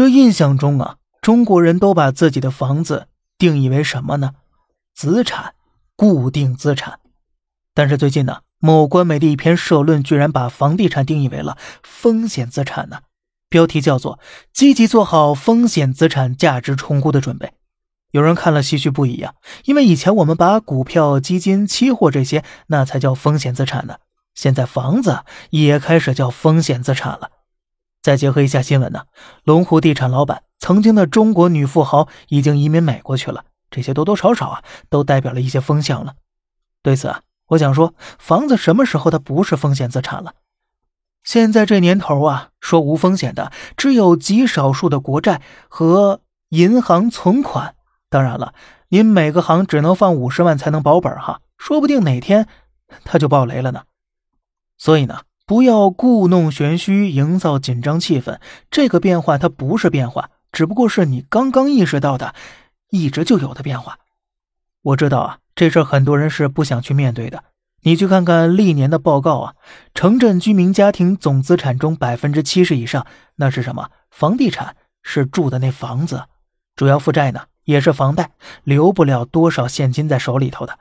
[0.00, 4.32] 这印象中啊，中国人都把自己的房子定义为什么呢？
[4.94, 5.52] 资产，
[5.94, 7.00] 固定资产。
[7.74, 13.00] 但是最近呢，某官媒的一篇社论居然把房地产定义为了风险资产呢，
[13.50, 14.18] 标题叫做
[14.54, 17.52] “积极做好风险资产价值重估的准备”。
[18.12, 19.34] 有人看了唏嘘不已啊，
[19.66, 23.96] 因为以前我们把股票、基金、期货这些那才叫风险资产呢，
[24.34, 27.32] 现在房子也开始叫风险资产了。
[28.02, 29.04] 再结合一下新闻呢，
[29.44, 36.14] 龙湖地产老板曾经的中国女富豪已经移民美国去了，这些多多少少啊都代表了一些风向了。
[36.82, 40.34] 对此啊，我想说，房子什么时候它不是风险资产了？
[41.22, 47.74] 现在这年头啊，说无风险的只有极少数的国债和银行存款。
[48.08, 48.54] 当然了，
[48.88, 52.48] 您每个行只能放五十万才能保本哈，说不定哪天
[53.04, 53.82] 他就爆雷了呢。
[54.78, 58.38] 所以呢，不要故弄玄虚，营造紧张气氛。
[58.70, 62.36] 这个变化它不是变化，只不过是你刚刚意识到的，
[62.90, 63.98] 一直就有的变化。
[64.80, 67.42] 我知道啊，这事很多人是不想去面对的。
[67.82, 69.54] 你去看看历年的报告啊，
[69.92, 73.90] 城镇居民家庭总资产中百分之七十以上，那是什么？
[74.12, 76.26] 房地产是住的那房子，
[76.76, 77.46] 主要负债呢？
[77.64, 78.30] 也是房贷，
[78.62, 80.78] 留不了多少现金在手里头的。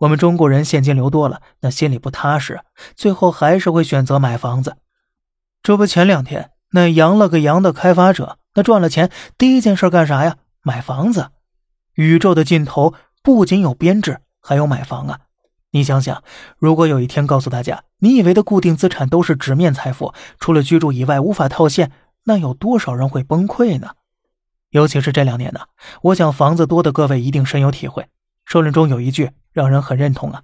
[0.00, 2.60] 我们中国人现金流多了，那心里不踏实，
[2.94, 4.76] 最后还是会选择买房子。
[5.62, 10.36] 这不，前两天那扬了个扬的开发者，那赚了钱，第一件事干啥呀？
[10.62, 11.28] 买房子。
[11.94, 15.18] 宇宙的尽头不仅有编制，还有买房啊！
[15.72, 16.24] 你想想，
[16.56, 21.92] 如果有一天告诉大家，你以为的固定资产都是纸面财富，除了居住以外无法套现，
[22.24, 23.90] 那有多少人会崩溃呢？
[24.70, 25.60] 尤其是这两年呢，
[26.04, 28.06] 我想房子多的各位一定深有体会。
[28.50, 30.42] 社论中有一句让人很认同啊：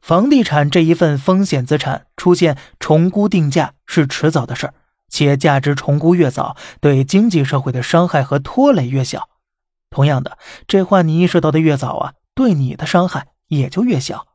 [0.00, 4.74] 房地产这一份风险资产出现重估定价是迟早的事儿，
[5.08, 9.28] 且价值重估越早，对经济社会的伤害和拖累越小。
[9.90, 14.28] 同样的，这话你意识到的越早啊，对你的伤害也就越小。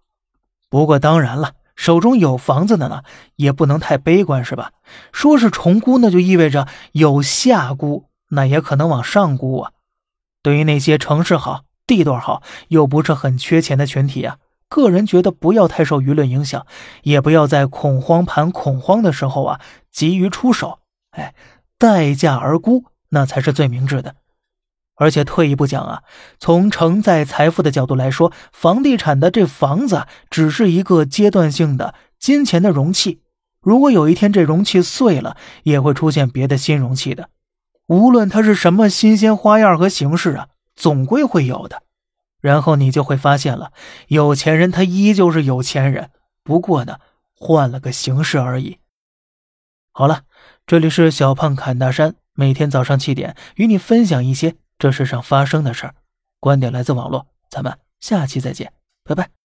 [0.70, 3.04] 不过当然了，手中有房子的呢，
[3.38, 4.74] 也不能太悲观，是吧？
[5.14, 8.10] 说是重估，那就意味着有下估。
[8.32, 9.72] 那也可能往上估啊。
[10.42, 11.62] 对于那些城市好、
[11.96, 14.38] 地段好又不是很缺钱的群体啊，
[14.68, 16.66] 个人觉得不要太受舆论影响，
[17.04, 19.60] 也不要在恐慌盘恐慌的时候啊
[19.92, 20.80] 急于出手。
[21.12, 21.36] 哎，
[21.78, 24.16] 待价而沽，那才是最明智的。
[24.96, 26.02] 而且退一步讲啊，
[26.40, 33.22] 从承载财富的角度来说，房地产的这房子只是一个阶段性的金钱的容器。
[33.62, 37.30] 如果有一天这容器碎了，也会出现别的新容器的。
[37.88, 41.84] 无论它是什么新鲜花样和形式啊，总归会有的。
[42.40, 43.72] 然后你就会发现了，
[44.08, 46.12] 有钱人他依旧是有钱人，
[46.44, 47.00] 不过呢，
[47.34, 48.80] 换了个形式而已。
[49.94, 50.24] 好了，
[50.66, 55.96] 这里是小胖侃大山，每天早上七点与你分享一些这世上发生的事儿，
[56.42, 58.74] 观点来自网络，咱们下期再见，
[59.06, 59.43] 拜拜。